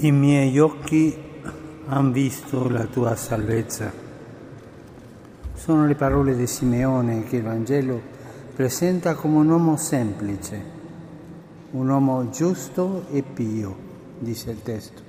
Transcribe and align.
I 0.00 0.12
miei 0.12 0.56
occhi 0.60 1.12
hanno 1.86 2.12
visto 2.12 2.68
la 2.68 2.84
tua 2.84 3.16
salvezza. 3.16 3.90
Sono 5.54 5.86
le 5.86 5.96
parole 5.96 6.36
di 6.36 6.46
Simeone 6.46 7.24
che 7.24 7.38
il 7.38 7.42
Vangelo 7.42 8.00
presenta 8.54 9.16
come 9.16 9.38
un 9.38 9.48
uomo 9.50 9.76
semplice, 9.76 10.62
un 11.72 11.88
uomo 11.88 12.30
giusto 12.30 13.06
e 13.10 13.22
pio, 13.24 13.76
dice 14.20 14.52
il 14.52 14.62
testo. 14.62 15.02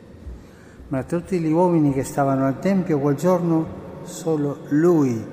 Ma 0.88 1.04
tutti 1.04 1.38
gli 1.38 1.52
uomini 1.52 1.94
che 1.94 2.04
stavano 2.04 2.48
al 2.48 2.58
Tempio 2.58 2.98
quel 2.98 3.16
giorno, 3.16 3.68
solo 4.06 4.62
lui 4.70 5.24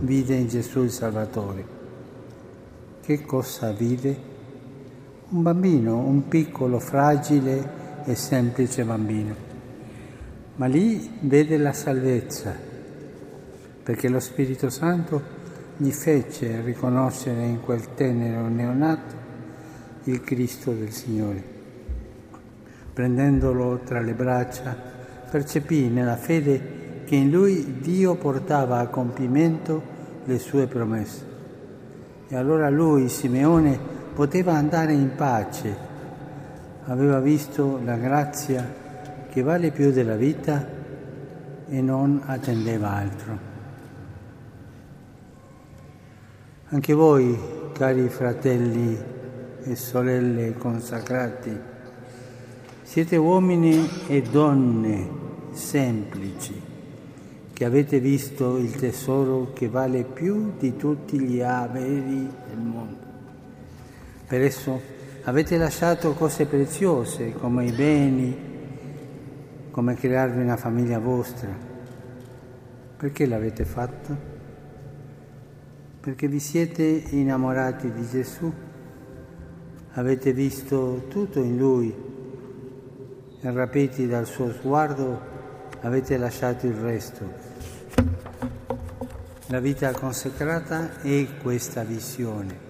vide 0.00 0.34
in 0.34 0.48
Gesù 0.48 0.82
il 0.82 0.90
Salvatore. 0.90 1.64
Che 3.02 3.24
cosa 3.24 3.70
vide? 3.70 4.18
Un 5.28 5.42
bambino, 5.42 5.96
un 5.96 6.26
piccolo, 6.26 6.80
fragile, 6.80 7.85
e 8.06 8.14
semplice 8.14 8.84
bambino. 8.84 9.34
Ma 10.56 10.66
lì 10.66 11.18
vede 11.20 11.58
la 11.58 11.72
salvezza, 11.72 12.54
perché 13.82 14.08
lo 14.08 14.20
Spirito 14.20 14.70
Santo 14.70 15.34
gli 15.76 15.90
fece 15.90 16.62
riconoscere 16.62 17.42
in 17.42 17.60
quel 17.60 17.94
tenero 17.94 18.48
neonato 18.48 19.14
il 20.04 20.22
Cristo 20.22 20.72
del 20.72 20.90
Signore. 20.92 21.54
Prendendolo 22.94 23.80
tra 23.84 24.00
le 24.00 24.14
braccia, 24.14 24.74
percepì 25.30 25.88
nella 25.88 26.16
fede 26.16 27.02
che 27.04 27.16
in 27.16 27.30
lui 27.30 27.80
Dio 27.80 28.14
portava 28.14 28.78
a 28.78 28.86
compimento 28.86 29.82
le 30.24 30.38
sue 30.38 30.66
promesse. 30.66 31.34
E 32.28 32.36
allora 32.36 32.70
lui, 32.70 33.08
Simeone, 33.08 33.78
poteva 34.14 34.54
andare 34.54 34.92
in 34.92 35.14
pace 35.14 35.85
aveva 36.86 37.20
visto 37.20 37.80
la 37.84 37.96
grazia 37.96 38.84
che 39.28 39.42
vale 39.42 39.70
più 39.70 39.90
della 39.90 40.16
vita 40.16 40.66
e 41.68 41.80
non 41.80 42.22
attendeva 42.24 42.90
altro. 42.90 43.54
Anche 46.68 46.92
voi, 46.94 47.38
cari 47.72 48.08
fratelli 48.08 48.98
e 49.62 49.76
sorelle 49.76 50.54
consacrati, 50.54 51.56
siete 52.82 53.16
uomini 53.16 53.88
e 54.06 54.22
donne 54.22 55.08
semplici 55.52 56.62
che 57.52 57.64
avete 57.64 58.00
visto 58.00 58.58
il 58.58 58.74
tesoro 58.76 59.52
che 59.54 59.68
vale 59.68 60.04
più 60.04 60.52
di 60.58 60.76
tutti 60.76 61.18
gli 61.18 61.40
averi 61.40 62.30
del 62.48 62.58
mondo. 62.58 63.04
Per 64.26 64.42
esso 64.42 64.94
Avete 65.28 65.58
lasciato 65.58 66.12
cose 66.12 66.46
preziose 66.46 67.32
come 67.32 67.64
i 67.64 67.72
beni, 67.72 68.36
come 69.72 69.96
crearvi 69.96 70.40
una 70.40 70.56
famiglia 70.56 71.00
vostra. 71.00 71.48
Perché 72.96 73.26
l'avete 73.26 73.64
fatto? 73.64 74.16
Perché 75.98 76.28
vi 76.28 76.38
siete 76.38 76.84
innamorati 76.84 77.90
di 77.90 78.06
Gesù, 78.06 78.52
avete 79.94 80.32
visto 80.32 81.06
tutto 81.08 81.40
in 81.40 81.56
Lui 81.56 81.92
e 83.40 83.50
rapiti 83.50 84.06
dal 84.06 84.26
suo 84.26 84.52
sguardo 84.52 85.20
avete 85.80 86.16
lasciato 86.18 86.68
il 86.68 86.74
resto. 86.74 87.28
La 89.48 89.58
vita 89.58 89.90
consacrata 89.90 91.00
è 91.00 91.26
questa 91.42 91.82
visione 91.82 92.65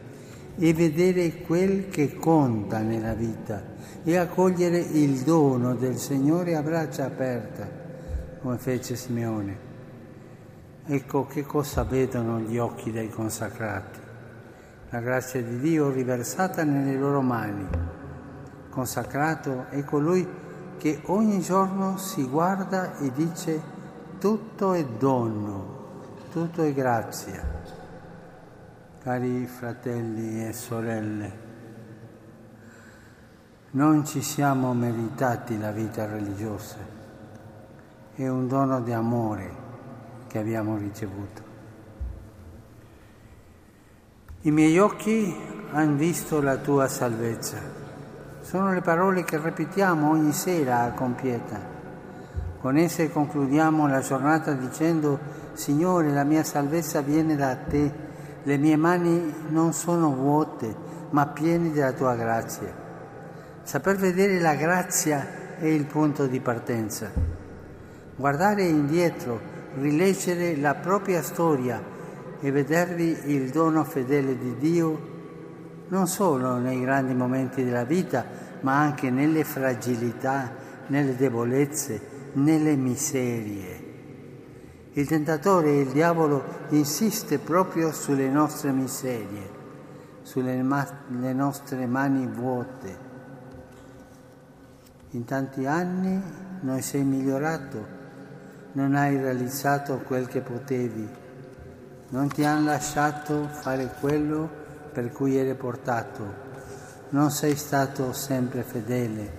e 0.59 0.73
vedere 0.73 1.43
quel 1.43 1.89
che 1.89 2.17
conta 2.17 2.79
nella 2.81 3.15
vita 3.15 3.63
e 4.03 4.17
accogliere 4.17 4.79
il 4.79 5.21
dono 5.21 5.75
del 5.75 5.97
Signore 5.97 6.57
a 6.57 6.63
braccia 6.63 7.07
aperte, 7.07 8.39
come 8.41 8.57
fece 8.57 8.97
Simeone. 8.97 9.65
Ecco 10.87 11.27
che 11.27 11.43
cosa 11.45 11.83
vedono 11.83 12.39
gli 12.39 12.59
occhi 12.59 12.93
dei 12.93 13.11
consacrati, 13.11 13.99
la 14.91 15.01
grazia 15.01 15.43
di 15.43 15.59
Dio 15.59 15.91
riversata 15.91 16.63
nelle 16.63 16.97
loro 16.97 17.21
mani. 17.21 17.67
Consacrato 18.71 19.67
è 19.71 19.83
colui 19.85 20.27
che 20.79 21.01
ogni 21.07 21.41
giorno 21.41 21.97
si 21.97 22.25
guarda 22.25 22.97
e 22.99 23.11
dice 23.13 23.61
tutto 24.19 24.75
è 24.75 24.85
dono, 24.85 25.75
tutto 26.31 26.63
è 26.63 26.73
grazia. 26.73 27.66
Cari 29.07 29.47
fratelli 29.47 30.45
e 30.45 30.53
sorelle, 30.53 31.33
non 33.71 34.05
ci 34.05 34.21
siamo 34.21 34.75
meritati 34.75 35.57
la 35.61 35.71
vita 35.71 36.07
religiosa, 36.07 36.79
è 38.17 38.27
un 38.27 38.49
dono 38.49 38.81
di 38.81 38.93
amore 38.93 39.51
che 40.27 40.41
abbiamo 40.41 40.77
ricevuto. 40.77 41.43
I 44.41 44.51
miei 44.51 44.77
occhi 44.77 45.33
hanno 45.71 45.95
visto 45.95 46.43
la 46.43 46.57
tua 46.57 46.89
salvezza. 46.89 47.59
Sono 48.41 48.73
le 48.73 48.81
parole 48.81 49.23
che 49.23 49.39
ripetiamo 49.41 50.11
ogni 50.11 50.33
sera 50.33 50.83
a 50.83 50.91
compieta. 50.91 51.61
Con 52.61 52.77
esse 52.77 53.13
concludiamo 53.13 53.87
la 53.87 54.01
giornata 54.01 54.53
dicendo, 54.53 55.17
Signore, 55.53 56.11
la 56.11 56.25
mia 56.25 56.43
salvezza 56.43 57.03
viene 57.03 57.37
da 57.37 57.55
te 57.55 58.06
le 58.47 58.59
mie 58.59 58.77
mani 58.77 59.35
non 59.49 59.73
sono 59.73 60.15
vuote, 60.15 60.73
ma 61.11 61.27
piene 61.27 61.73
della 61.73 61.93
tua 61.93 62.15
grazia. 62.15 62.73
Saper 63.65 63.97
vedere 63.97 64.39
la 64.39 64.55
grazia 64.55 65.59
è 65.59 65.67
il 65.67 65.85
punto 65.85 66.29
di 66.29 66.39
partenza. 66.39 67.11
Guardare 68.15 68.63
indietro, 68.63 69.41
rileggere 69.81 70.57
la 70.59 70.75
propria 70.75 71.23
storia 71.23 71.83
e 72.39 72.51
vedervi 72.53 73.33
il 73.35 73.51
dono 73.51 73.83
fedele 73.83 74.39
di 74.39 74.57
Dio 74.59 75.15
non 75.89 76.07
solo 76.07 76.59
nei 76.59 76.81
grandi 76.81 77.15
momenti 77.15 77.65
della 77.65 77.85
vita, 77.85 78.25
ma 78.61 78.79
anche 78.79 79.11
nelle 79.11 79.43
fragilità, 79.43 80.53
nelle 80.87 81.17
debolezze, 81.17 82.01
nelle 82.35 82.77
miserie. 82.77 83.86
Il 84.97 85.07
tentatore, 85.07 85.77
il 85.77 85.89
diavolo, 85.89 86.43
insiste 86.71 87.39
proprio 87.39 87.93
sulle 87.93 88.31
nostre 88.31 88.73
miserie, 88.73 89.51
sulle 90.23 90.63
ma- 90.63 90.89
nostre 91.09 91.85
mani 91.85 92.27
vuote. 92.27 92.99
In 95.11 95.27
tanti 95.27 95.67
anni 95.67 96.19
non 96.61 96.81
sei 96.81 97.03
migliorato, 97.03 97.87
non 98.73 98.95
hai 98.95 99.19
realizzato 99.19 99.99
quel 99.99 100.29
che 100.29 100.41
potevi, 100.41 101.07
non 102.09 102.29
ti 102.29 102.45
hanno 102.45 102.65
lasciato 102.65 103.49
fare 103.51 103.93
quello 104.01 104.49
per 104.95 105.13
cui 105.13 105.37
eri 105.37 105.55
portato, 105.57 106.25
non 107.11 107.31
sei 107.31 107.55
stato 107.55 108.15
sempre 108.15 108.63
fedele, 108.63 109.31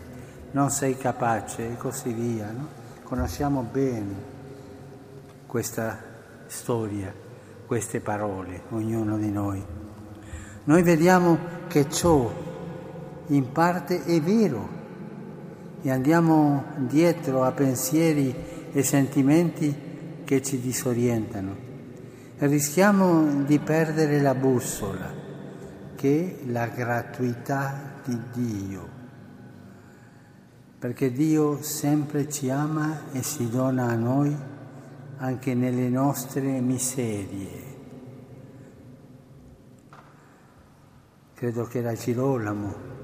non 0.51 0.69
sei 0.69 0.95
capace 0.95 1.72
e 1.72 1.78
così 1.78 2.13
via. 2.13 2.47
No? 2.51 2.68
Conosciamo 3.01 3.62
bene 3.63 4.37
questa 5.47 5.97
storia, 6.46 7.12
queste 7.66 8.00
parole, 8.00 8.63
ognuno 8.69 9.18
di 9.18 9.31
noi. 9.31 9.66
Noi 10.66 10.84
vediamo 10.84 11.38
che 11.68 11.90
ciò 11.90 12.31
in 13.28 13.52
parte 13.52 14.03
è 14.03 14.22
vero 14.22 14.68
e 15.81 15.90
andiamo 15.90 16.66
dietro 16.78 17.44
a 17.44 17.52
pensieri 17.52 18.36
e 18.72 18.84
sentimenti 18.84 20.22
che 20.24 20.41
ci 20.44 20.59
disorientano 20.59 21.66
rischiamo 22.46 23.44
di 23.44 23.57
perdere 23.57 24.22
la 24.22 24.36
bussola, 24.36 25.12
che 25.96 26.38
è 26.40 26.52
la 26.52 26.68
gratuità 26.68 27.96
di 28.06 28.19
Dio. 28.31 28.96
Perché 30.78 31.12
Dio 31.12 31.63
sempre 31.63 32.30
ci 32.30 32.51
ama 32.51 33.12
e 33.12 33.24
si 33.24 33.50
dona 33.50 33.88
a 33.88 33.95
noi 33.95 34.38
anche 35.18 35.54
nelle 35.54 35.90
nostre 35.90 36.60
miserie. 36.62 37.75
Credo 41.34 41.66
che 41.66 41.80
era 41.80 41.94
Girolamo 41.94 42.96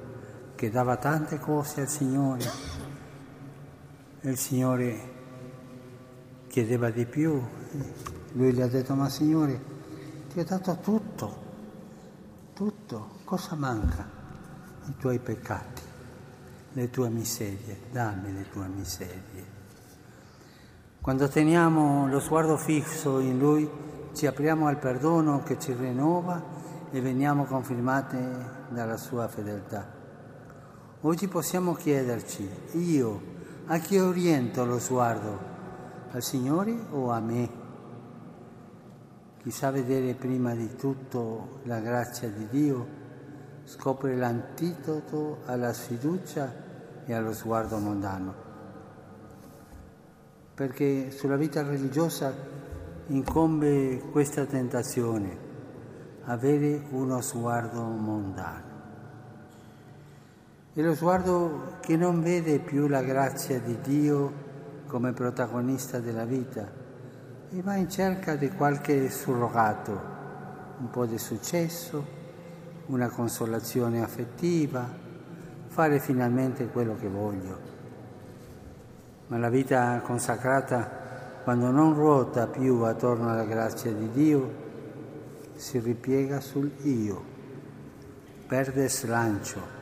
che 0.56 0.70
dava 0.70 0.98
tante 0.98 1.40
cose 1.40 1.82
al 1.82 1.90
Signore 1.90 2.50
e 4.22 4.30
il 4.30 4.38
Signore 4.38 5.12
chiedeva 6.48 6.90
di 6.90 7.06
più. 7.06 7.42
Lui 8.34 8.54
gli 8.54 8.62
ha 8.62 8.68
detto, 8.68 8.96
ma 8.96 9.10
Signore, 9.10 9.62
ti 10.30 10.40
ho 10.40 10.44
dato 10.44 10.78
tutto, 10.78 11.42
tutto, 12.54 13.20
cosa 13.24 13.56
manca? 13.56 14.08
I 14.86 14.96
tuoi 14.98 15.20
peccati, 15.20 15.82
le 16.74 16.90
tue 16.90 17.10
miserie, 17.10 17.82
dammi 17.92 18.34
le 18.34 18.50
tue 18.50 18.68
miserie. 18.68 19.53
Quando 21.04 21.28
teniamo 21.28 22.08
lo 22.08 22.22
sguardo 22.22 22.56
fisso 22.56 23.20
in 23.20 23.38
Lui, 23.38 23.70
ci 24.14 24.26
apriamo 24.26 24.68
al 24.68 24.80
perdono 24.80 25.44
che 25.44 25.60
ci 25.60 25.74
rinnova 25.74 26.42
e 26.92 27.02
veniamo 27.02 27.44
confermati 27.44 28.16
dalla 28.70 28.96
sua 28.96 29.28
fedeltà. 29.28 29.86
Oggi 31.02 31.28
possiamo 31.28 31.74
chiederci, 31.74 32.50
io, 32.76 33.22
a 33.66 33.80
chi 33.80 34.00
oriento 34.00 34.64
lo 34.64 34.80
sguardo? 34.80 35.40
Al 36.12 36.24
Signore 36.24 36.74
o 36.92 37.12
a 37.12 37.20
me? 37.20 37.50
Chi 39.40 39.52
sa 39.52 39.72
vedere 39.72 40.14
prima 40.14 40.56
di 40.56 40.74
tutto 40.78 41.60
la 41.64 41.82
grazia 41.82 42.30
di 42.30 42.48
Dio 42.48 42.88
scopre 43.66 44.16
l'antidoto 44.16 45.40
alla 45.48 45.74
sfiducia 45.74 47.04
e 47.06 47.14
allo 47.14 47.34
sguardo 47.34 47.78
mondano. 47.78 48.43
Perché 50.56 51.10
sulla 51.10 51.36
vita 51.36 51.64
religiosa 51.64 52.32
incombe 53.08 54.04
questa 54.12 54.46
tentazione, 54.46 55.36
avere 56.26 56.80
uno 56.92 57.22
sguardo 57.22 57.82
mondano. 57.82 58.72
È 60.74 60.82
lo 60.82 60.94
sguardo 60.94 61.78
che 61.82 61.98
non 61.98 62.22
vede 62.22 62.60
più 62.60 62.88
la 62.88 63.02
grazia 63.02 63.60
di 63.60 63.80
Dio 63.82 64.32
come 64.88 65.12
protagonista 65.12 66.00
della 66.00 66.26
vita 66.26 66.72
e 67.50 67.62
va 67.62 67.76
in 67.76 67.90
cerca 67.90 68.36
di 68.36 68.50
qualche 68.50 69.10
surrogato, 69.10 69.92
un 70.78 70.90
po' 70.92 71.08
di 71.08 71.18
successo, 71.18 72.06
una 72.88 73.10
consolazione 73.10 74.04
affettiva, 74.04 74.88
fare 75.68 76.00
finalmente 76.00 76.68
quello 76.68 76.96
che 76.96 77.08
voglio. 77.08 77.73
Ma 79.34 79.40
la 79.40 79.50
vita 79.50 80.00
consacrata, 80.06 81.42
quando 81.44 81.72
non 81.72 81.96
ruota 81.96 82.46
più 82.46 82.82
attorno 82.82 83.32
alla 83.32 83.46
grazia 83.46 83.92
di 83.92 84.12
Dio, 84.12 84.62
si 85.56 85.80
ripiega 85.80 86.40
sul 86.40 86.70
io, 86.84 87.24
perde 88.46 88.88
slancio 88.88 89.82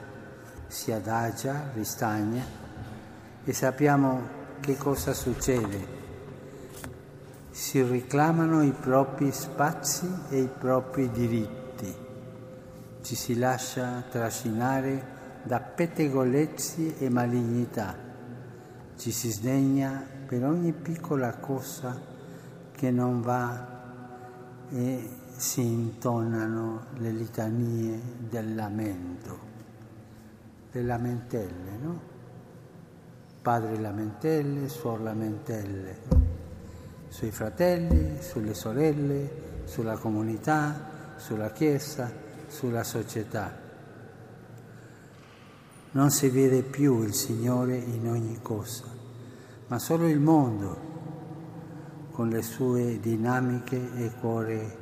si 0.72 0.94
adagia, 0.94 1.70
ristagna 1.74 2.42
e 3.44 3.52
sappiamo 3.52 4.40
che 4.62 4.78
cosa 4.78 5.14
succede. 5.14 6.00
Si 7.50 7.82
reclamano 7.82 8.64
i 8.64 8.72
propri 8.72 9.34
spazi 9.34 10.10
e 10.30 10.40
i 10.40 10.48
propri 10.48 11.12
diritti. 11.12 11.94
Ci 13.02 13.16
si 13.16 13.38
lascia 13.38 14.02
trascinare 14.10 15.20
da 15.44 15.60
pettegolezzi 15.60 16.96
e 17.00 17.10
malignità. 17.10 18.11
Ci 19.02 19.10
si 19.10 19.32
sdegna 19.32 20.06
per 20.28 20.46
ogni 20.46 20.74
piccola 20.74 21.36
cosa 21.38 22.00
che 22.72 22.92
non 22.92 23.22
va 23.22 24.68
e 24.70 25.10
si 25.36 25.62
intonano 25.62 26.86
le 26.98 27.10
litanie 27.10 28.00
del 28.30 28.54
lamento 28.54 29.50
le 30.74 30.84
lamentelle, 30.84 31.78
no? 31.82 32.02
Padre 33.42 33.80
lamentelle, 33.80 34.70
suor 34.70 35.02
lamentelle, 35.02 35.98
sui 37.08 37.32
fratelli, 37.32 38.22
sulle 38.22 38.54
sorelle, 38.54 39.64
sulla 39.64 39.98
comunità, 39.98 41.16
sulla 41.16 41.50
Chiesa, 41.50 42.08
sulla 42.46 42.84
società. 42.84 43.71
Non 45.94 46.10
si 46.10 46.30
vede 46.30 46.64
più 46.64 47.04
il 47.04 47.14
Signore 47.14 47.76
in 47.76 48.08
ogni 48.08 48.40
cosa, 48.42 48.86
ma 49.68 49.78
solo 49.78 50.08
il 50.08 50.22
mondo 50.22 50.90
con 52.12 52.30
le 52.30 52.42
sue 52.42 52.98
dinamiche 53.02 53.90
e 53.98 54.12
cuore 54.20 54.78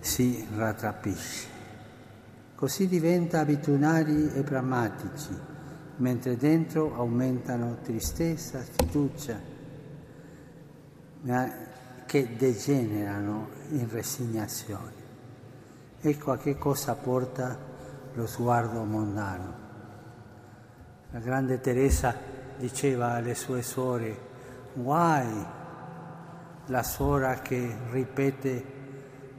si 0.00 0.44
rattrapisce. 0.56 1.46
Così 2.56 2.88
diventa 2.88 3.38
abitudinari 3.40 4.32
e 4.32 4.42
prammatici, 4.42 5.36
mentre 5.98 6.36
dentro 6.36 6.96
aumentano 6.96 7.78
tristezza, 7.80 8.58
fiducia, 8.58 9.40
che 12.04 12.36
degenerano 12.36 13.48
in 13.70 13.88
resignazione. 13.88 15.02
Ecco 16.00 16.32
a 16.32 16.36
che 16.36 16.58
cosa 16.58 16.94
porta 16.94 17.56
lo 18.12 18.26
sguardo 18.26 18.82
mondano. 18.82 19.63
La 21.14 21.20
grande 21.20 21.60
Teresa 21.60 22.12
diceva 22.58 23.12
alle 23.12 23.36
sue 23.36 23.62
suore, 23.62 24.18
guai 24.72 25.46
la 26.66 26.82
suora 26.82 27.34
che 27.36 27.72
ripete 27.92 28.64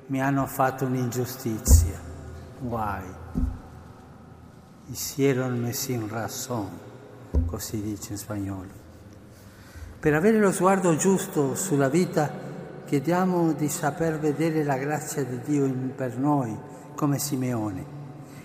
mi 0.06 0.22
hanno 0.22 0.45
fatto 0.45 0.86
un'ingiustizia 0.86 2.00
guai. 2.60 3.04
Hicieronme 4.86 5.74
sin 5.74 6.07
razón, 6.07 6.69
così 7.45 7.81
dice 7.81 8.13
in 8.13 8.19
spagnolo. 8.19 8.69
Per 10.00 10.13
avere 10.13 10.38
lo 10.38 10.54
sguardo 10.54 10.95
giusto 10.95 11.56
sulla 11.56 11.89
vita 11.89 12.31
chiediamo 12.86 13.51
di 13.51 13.68
saper 13.68 14.18
vedere 14.18 14.63
la 14.63 14.77
grazia 14.77 15.25
di 15.25 15.42
Dio 15.42 15.69
per 15.94 16.18
noi 16.18 16.57
come 16.95 17.19
Simeone. 17.19 17.86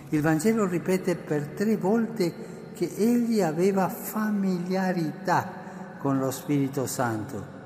Il 0.09 0.19
Vangelo 0.19 0.65
ripete 0.65 1.15
per 1.15 1.47
tre 1.47 1.77
volte 1.77 2.59
che 2.73 2.91
egli 2.95 3.41
aveva 3.41 3.87
familiarità 3.89 5.59
con 5.97 6.19
lo 6.19 6.31
Spirito 6.31 6.85
Santo, 6.85 7.59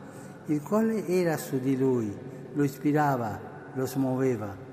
il 0.45 0.61
quale 0.61 1.07
era 1.07 1.37
su 1.37 1.59
di 1.59 1.77
lui, 1.77 2.15
lo 2.53 2.63
ispirava, 2.63 3.39
lo 3.73 3.85
smuoveva 3.85 4.65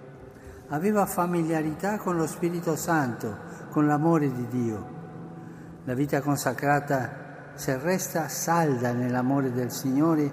aveva 0.72 1.04
familiarità 1.06 1.98
con 1.98 2.16
lo 2.16 2.26
Spirito 2.26 2.76
Santo, 2.76 3.36
con 3.70 3.86
l'amore 3.86 4.32
di 4.32 4.48
Dio. 4.48 5.00
La 5.84 5.94
vita 5.94 6.20
consacrata, 6.22 7.50
se 7.54 7.78
resta 7.78 8.28
salda 8.28 8.92
nell'amore 8.92 9.52
del 9.52 9.70
Signore, 9.70 10.32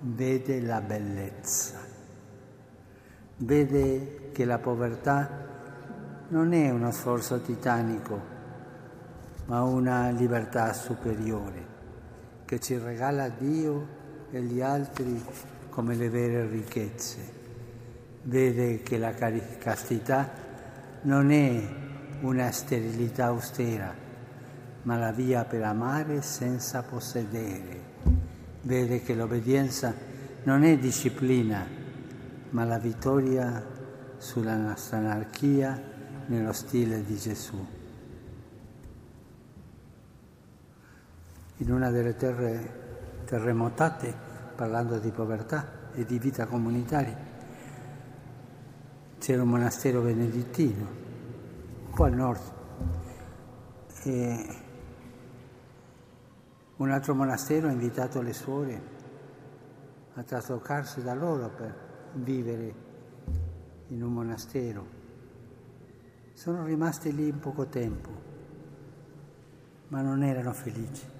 vede 0.00 0.60
la 0.60 0.80
bellezza, 0.80 1.78
vede 3.38 4.30
che 4.32 4.44
la 4.44 4.58
povertà 4.58 5.46
non 6.28 6.52
è 6.52 6.70
uno 6.70 6.90
sforzo 6.90 7.40
titanico, 7.40 8.36
ma 9.48 9.62
una 9.62 10.10
libertà 10.10 10.72
superiore 10.72 11.76
che 12.44 12.60
ci 12.60 12.76
regala 12.78 13.28
Dio 13.28 13.96
e 14.30 14.40
gli 14.42 14.60
altri 14.60 15.22
come 15.70 15.94
le 15.94 16.08
vere 16.08 16.46
ricchezze 16.46 17.36
vede 18.22 18.82
che 18.82 18.98
la 18.98 19.14
castità 19.14 20.30
non 21.02 21.30
è 21.30 21.66
una 22.20 22.50
sterilità 22.50 23.26
austera, 23.26 23.94
ma 24.82 24.98
la 24.98 25.12
via 25.12 25.44
per 25.44 25.62
amare 25.62 26.20
senza 26.20 26.82
possedere. 26.82 27.96
Vede 28.62 29.02
che 29.02 29.14
l'obbedienza 29.14 29.94
non 30.42 30.62
è 30.64 30.76
disciplina, 30.76 31.66
ma 32.50 32.64
la 32.64 32.78
vittoria 32.78 33.64
sulla 34.18 34.56
nostra 34.56 34.98
anarchia 34.98 35.80
nello 36.26 36.52
stile 36.52 37.02
di 37.04 37.16
Gesù. 37.16 37.77
In 41.60 41.72
una 41.72 41.90
delle 41.90 42.14
terre 42.14 43.22
terremotate, 43.24 44.14
parlando 44.54 44.98
di 44.98 45.10
povertà 45.10 45.90
e 45.92 46.04
di 46.04 46.16
vita 46.20 46.46
comunitaria, 46.46 47.16
c'era 49.18 49.42
un 49.42 49.48
monastero 49.48 50.00
benedettino, 50.00 50.86
un 51.86 51.92
po' 51.92 52.04
al 52.04 52.12
nord, 52.12 52.40
e 54.04 54.46
un 56.76 56.90
altro 56.90 57.14
monastero 57.14 57.66
ha 57.66 57.72
invitato 57.72 58.22
le 58.22 58.32
suore 58.32 58.82
a 60.14 60.22
traslocarsi 60.22 61.02
da 61.02 61.14
loro 61.14 61.48
per 61.48 61.74
vivere 62.12 62.74
in 63.88 64.04
un 64.04 64.12
monastero. 64.12 64.86
Sono 66.34 66.64
rimasti 66.64 67.12
lì 67.12 67.26
in 67.26 67.40
poco 67.40 67.66
tempo, 67.66 68.10
ma 69.88 70.00
non 70.02 70.22
erano 70.22 70.52
felici. 70.52 71.17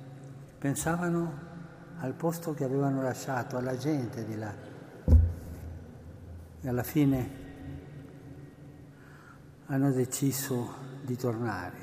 Pensavano 0.58 1.46
al 1.98 2.14
posto 2.14 2.52
che 2.52 2.64
avevano 2.64 3.00
lasciato, 3.00 3.56
alla 3.56 3.76
gente 3.76 4.24
di 4.24 4.36
là. 4.36 4.52
E 6.60 6.68
alla 6.68 6.82
fine 6.82 7.46
hanno 9.66 9.92
deciso 9.92 10.74
di 11.02 11.16
tornare 11.16 11.76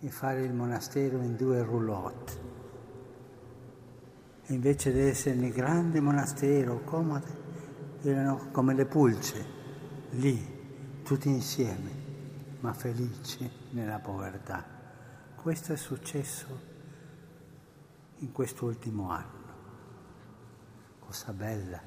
e 0.00 0.10
fare 0.10 0.42
il 0.42 0.52
monastero 0.52 1.22
in 1.22 1.34
due 1.34 1.62
roulotte. 1.62 2.32
E 4.44 4.52
invece 4.52 4.92
di 4.92 5.00
essere 5.00 5.34
nel 5.34 5.52
grande 5.52 6.00
monastero, 6.00 6.82
comode, 6.84 7.46
erano 8.02 8.48
come 8.50 8.74
le 8.74 8.84
pulce, 8.84 9.44
lì, 10.10 11.02
tutti 11.02 11.28
insieme, 11.28 11.90
ma 12.60 12.74
felici 12.74 13.50
nella 13.70 13.98
povertà. 13.98 14.62
Questo 15.34 15.72
è 15.72 15.76
successo 15.76 16.76
in 18.18 18.32
quest'ultimo 18.32 19.10
anno. 19.10 19.46
Cosa 21.00 21.32
bella. 21.32 21.80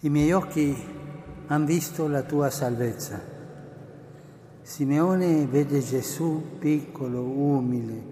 I 0.00 0.08
miei 0.08 0.32
occhi 0.32 0.76
hanno 1.46 1.64
visto 1.64 2.06
la 2.06 2.22
tua 2.22 2.50
salvezza. 2.50 3.36
Simeone 4.62 5.46
vede 5.46 5.80
Gesù 5.80 6.58
piccolo, 6.58 7.22
umile, 7.22 8.02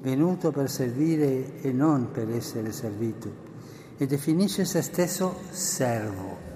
venuto 0.00 0.50
per 0.50 0.70
servire 0.70 1.60
e 1.60 1.72
non 1.72 2.10
per 2.12 2.30
essere 2.30 2.72
servito, 2.72 3.48
e 3.96 4.06
definisce 4.06 4.64
se 4.64 4.82
stesso 4.82 5.40
servo. 5.50 6.48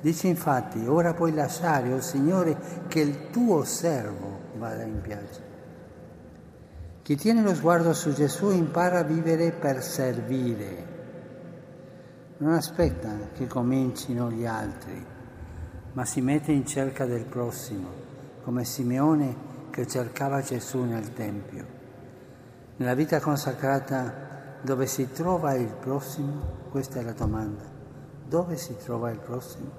Dice 0.00 0.28
infatti, 0.28 0.86
ora 0.86 1.14
puoi 1.14 1.32
lasciare, 1.32 1.92
o 1.92 1.96
oh 1.96 2.00
Signore, 2.00 2.84
che 2.86 3.00
il 3.00 3.30
tuo 3.30 3.64
servo 3.64 4.38
vada 4.56 4.82
in 4.84 5.00
piazza. 5.00 5.49
Chi 7.10 7.16
tiene 7.16 7.42
lo 7.42 7.56
sguardo 7.56 7.92
su 7.92 8.12
Gesù 8.12 8.52
impara 8.52 9.00
a 9.00 9.02
vivere 9.02 9.50
per 9.50 9.82
servire. 9.82 10.86
Non 12.36 12.52
aspetta 12.52 13.30
che 13.34 13.48
comincino 13.48 14.30
gli 14.30 14.46
altri, 14.46 15.04
ma 15.94 16.04
si 16.04 16.20
mette 16.20 16.52
in 16.52 16.64
cerca 16.64 17.06
del 17.06 17.24
prossimo 17.24 17.88
come 18.44 18.64
Simeone 18.64 19.34
che 19.70 19.88
cercava 19.88 20.40
Gesù 20.40 20.84
nel 20.84 21.12
Tempio. 21.12 21.66
Nella 22.76 22.94
vita 22.94 23.18
consacrata 23.18 24.60
dove 24.62 24.86
si 24.86 25.10
trova 25.10 25.54
il 25.54 25.74
prossimo? 25.80 26.68
Questa 26.70 27.00
è 27.00 27.02
la 27.02 27.10
domanda. 27.10 27.64
Dove 28.24 28.56
si 28.56 28.76
trova 28.76 29.10
il 29.10 29.18
prossimo? 29.18 29.70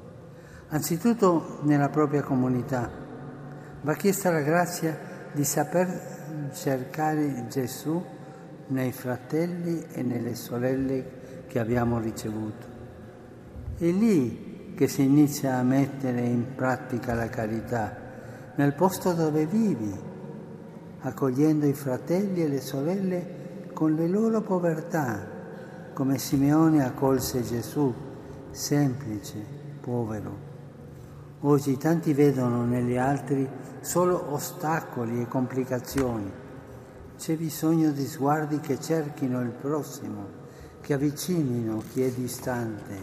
Anzitutto 0.67 1.59
nella 1.61 1.87
propria 1.87 2.23
comunità. 2.23 2.91
Va 3.83 3.93
chiesta 3.93 4.31
la 4.31 4.41
grazia 4.41 4.99
di 5.31 5.45
saper 5.45 6.19
cercare 6.53 7.47
Gesù 7.49 8.03
nei 8.67 8.91
fratelli 8.91 9.85
e 9.91 10.01
nelle 10.01 10.35
sorelle 10.35 11.19
che 11.47 11.59
abbiamo 11.59 11.99
ricevuto. 11.99 12.67
È 13.77 13.85
lì 13.85 14.73
che 14.75 14.87
si 14.87 15.03
inizia 15.03 15.57
a 15.57 15.63
mettere 15.63 16.21
in 16.21 16.55
pratica 16.55 17.13
la 17.13 17.27
carità 17.27 17.97
nel 18.55 18.73
posto 18.73 19.13
dove 19.13 19.45
vivi, 19.45 19.93
accogliendo 20.99 21.65
i 21.65 21.73
fratelli 21.73 22.43
e 22.43 22.47
le 22.47 22.61
sorelle 22.61 23.69
con 23.73 23.95
le 23.95 24.07
loro 24.07 24.41
povertà, 24.41 25.25
come 25.93 26.17
Simeone 26.17 26.83
accolse 26.83 27.41
Gesù, 27.41 27.93
semplice, 28.51 29.43
povero. 29.79 30.50
Oggi 31.43 31.75
tanti 31.75 32.13
vedono 32.13 32.65
negli 32.65 32.97
altri 32.97 33.49
solo 33.79 34.31
ostacoli 34.31 35.21
e 35.21 35.27
complicazioni. 35.27 36.31
C'è 37.17 37.35
bisogno 37.35 37.89
di 37.89 38.05
sguardi 38.05 38.59
che 38.59 38.79
cerchino 38.79 39.41
il 39.41 39.49
prossimo, 39.49 40.23
che 40.81 40.93
avvicinino 40.93 41.81
chi 41.91 42.03
è 42.03 42.11
distante, 42.11 42.93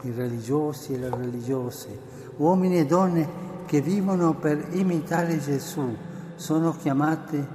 i 0.00 0.10
religiosi 0.10 0.94
e 0.94 0.98
le 0.98 1.10
religiose, 1.10 1.96
uomini 2.38 2.80
e 2.80 2.86
donne 2.86 3.28
che 3.66 3.80
vivono 3.80 4.34
per 4.34 4.70
imitare 4.72 5.38
Gesù 5.38 5.96
sono 6.34 6.72
chiamate 6.72 7.46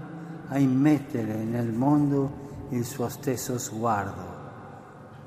a 0.48 0.58
immettere 0.58 1.44
nel 1.44 1.74
mondo 1.74 2.68
il 2.70 2.86
suo 2.86 3.10
stesso 3.10 3.58
sguardo, 3.58 4.24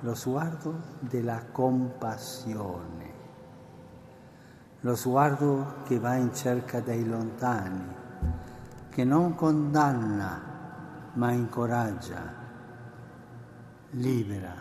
lo 0.01 0.15
sguardo 0.15 0.81
della 1.01 1.45
compassione, 1.53 3.08
lo 4.81 4.95
sguardo 4.95 5.83
che 5.85 5.99
va 5.99 6.15
in 6.15 6.35
cerca 6.35 6.81
dei 6.81 7.07
lontani, 7.07 7.95
che 8.91 9.05
non 9.05 9.35
condanna 9.35 10.41
ma 11.15 11.33
incoraggia, 11.33 12.35
libera, 13.91 14.55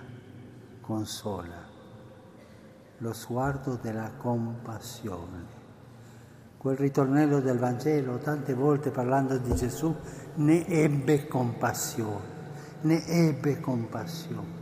consola, 0.81 1.65
lo 2.97 3.13
sguardo 3.13 3.77
della 3.81 4.11
compassione 4.17 5.57
quel 6.67 6.75
ritornello 6.75 7.39
del 7.39 7.59
Vangelo, 7.59 8.17
tante 8.17 8.53
volte 8.53 8.89
parlando 8.89 9.37
di 9.37 9.55
Gesù, 9.55 9.95
ne 10.35 10.65
ebbe 10.67 11.25
compassione, 11.27 12.25
ne 12.81 13.05
ebbe 13.05 13.61
compassione. 13.61 14.55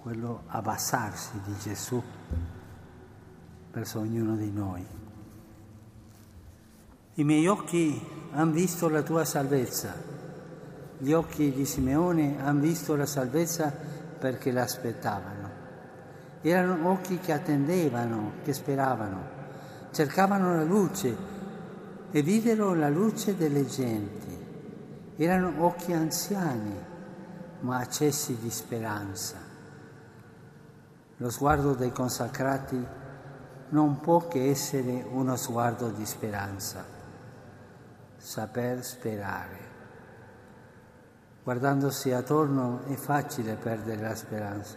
Quello 0.00 0.42
abbassarsi 0.46 1.40
di 1.44 1.56
Gesù 1.58 2.00
verso 3.76 3.98
ognuno 3.98 4.36
di 4.36 4.50
noi. 4.50 4.86
I 7.16 7.24
miei 7.24 7.46
occhi 7.46 8.00
hanno 8.30 8.52
visto 8.52 8.88
la 8.88 9.02
tua 9.02 9.26
salvezza, 9.26 9.92
gli 10.96 11.12
occhi 11.12 11.52
di 11.52 11.66
Simeone 11.66 12.42
hanno 12.42 12.60
visto 12.60 12.96
la 12.96 13.04
salvezza 13.04 13.70
perché 14.18 14.50
l'aspettavano. 14.50 15.50
Erano 16.40 16.88
occhi 16.88 17.18
che 17.18 17.32
attendevano, 17.32 18.32
che 18.42 18.54
speravano 18.54 19.34
cercavano 19.92 20.54
la 20.54 20.64
luce 20.64 21.16
e 22.10 22.22
videro 22.22 22.74
la 22.74 22.88
luce 22.88 23.36
delle 23.36 23.66
genti. 23.66 24.44
Erano 25.16 25.64
occhi 25.64 25.92
anziani, 25.92 26.74
ma 27.60 27.78
accesi 27.78 28.38
di 28.38 28.50
speranza. 28.50 29.36
Lo 31.18 31.30
sguardo 31.30 31.74
dei 31.74 31.92
consacrati 31.92 32.95
non 33.68 33.98
può 34.00 34.28
che 34.28 34.48
essere 34.50 35.04
uno 35.10 35.36
sguardo 35.36 35.88
di 35.88 36.06
speranza, 36.06 36.84
saper 38.16 38.84
sperare. 38.84 39.64
Guardandosi 41.42 42.12
attorno 42.12 42.80
è 42.86 42.94
facile 42.94 43.54
perdere 43.54 44.02
la 44.02 44.14
speranza. 44.14 44.74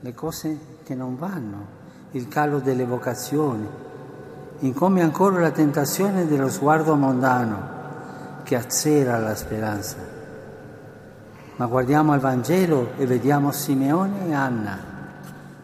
Le 0.00 0.14
cose 0.14 0.58
che 0.82 0.94
non 0.94 1.16
vanno, 1.16 1.82
il 2.12 2.28
calo 2.28 2.60
delle 2.60 2.84
vocazioni, 2.84 3.66
incombe 4.60 5.02
ancora 5.02 5.40
la 5.40 5.50
tentazione 5.50 6.26
dello 6.26 6.48
sguardo 6.48 6.94
mondano 6.94 7.72
che 8.44 8.56
azzera 8.56 9.18
la 9.18 9.34
speranza. 9.34 9.96
Ma 11.56 11.66
guardiamo 11.66 12.12
al 12.12 12.20
Vangelo 12.20 12.92
e 12.96 13.06
vediamo 13.06 13.52
Simeone 13.52 14.26
e 14.28 14.34
Anna. 14.34 14.78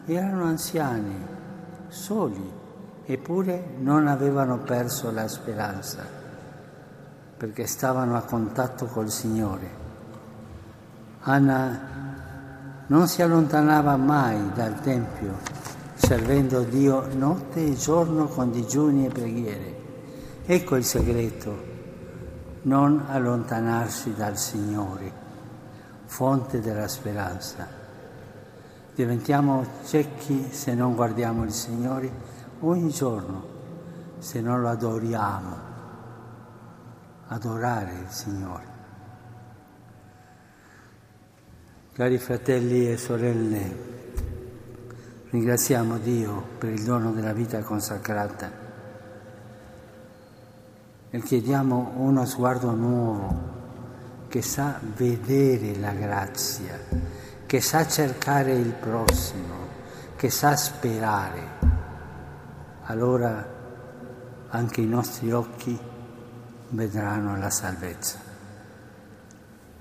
Erano 0.05 0.45
anziani, 0.45 1.30
soli, 1.91 2.51
eppure 3.05 3.75
non 3.77 4.07
avevano 4.07 4.57
perso 4.57 5.11
la 5.11 5.27
speranza, 5.27 6.03
perché 7.37 7.67
stavano 7.67 8.17
a 8.17 8.21
contatto 8.21 8.87
col 8.87 9.11
Signore. 9.11 9.69
Anna 11.19 12.83
non 12.87 13.07
si 13.07 13.21
allontanava 13.21 13.95
mai 13.95 14.51
dal 14.53 14.81
Tempio 14.81 15.59
servendo 16.11 16.63
Dio 16.63 17.07
notte 17.13 17.65
e 17.65 17.75
giorno 17.75 18.25
con 18.25 18.51
digiuni 18.51 19.05
e 19.05 19.09
preghiere. 19.09 19.75
Ecco 20.45 20.75
il 20.75 20.83
segreto, 20.83 21.69
non 22.63 23.05
allontanarsi 23.07 24.13
dal 24.13 24.37
Signore, 24.37 25.09
fonte 26.05 26.59
della 26.59 26.89
speranza. 26.89 27.80
Diventiamo 28.93 29.65
ciechi 29.85 30.51
se 30.51 30.73
non 30.73 30.95
guardiamo 30.95 31.43
il 31.43 31.51
Signore 31.51 32.11
ogni 32.59 32.89
giorno, 32.89 33.45
se 34.19 34.41
non 34.41 34.61
lo 34.61 34.69
adoriamo. 34.69 35.69
Adorare 37.27 37.93
il 37.93 38.09
Signore. 38.09 38.69
Cari 41.93 42.17
fratelli 42.17 42.89
e 42.89 42.97
sorelle, 42.97 43.91
Ringraziamo 45.31 45.97
Dio 45.97 46.43
per 46.57 46.73
il 46.73 46.83
dono 46.83 47.13
della 47.13 47.31
vita 47.31 47.61
consacrata 47.61 48.51
e 51.09 51.21
chiediamo 51.21 51.93
uno 51.95 52.25
sguardo 52.25 52.71
nuovo 52.71 53.39
che 54.27 54.41
sa 54.41 54.77
vedere 54.97 55.77
la 55.77 55.93
grazia, 55.93 56.77
che 57.51 57.59
sa 57.59 57.85
cercare 57.85 58.53
il 58.53 58.71
prossimo, 58.71 59.67
che 60.15 60.29
sa 60.29 60.55
sperare. 60.55 61.59
Allora 62.83 63.45
anche 64.47 64.79
i 64.79 64.85
nostri 64.85 65.33
occhi 65.33 65.77
vedranno 66.69 67.35
la 67.35 67.49
salvezza. 67.49 68.30